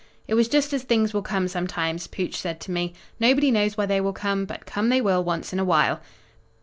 "It 0.27 0.33
was 0.33 0.47
just 0.47 0.73
as 0.73 0.81
things 0.81 1.13
will 1.13 1.21
come 1.21 1.47
sometimes," 1.47 2.07
Pooch 2.07 2.35
said 2.37 2.59
to 2.61 2.71
me. 2.71 2.95
"Nobody 3.19 3.51
knows 3.51 3.77
why 3.77 3.85
they 3.85 4.01
will 4.01 4.13
come, 4.13 4.45
but 4.45 4.65
come 4.65 4.89
they 4.89 4.99
will 4.99 5.23
once 5.23 5.53
in 5.53 5.59
a 5.59 5.63
while." 5.63 6.01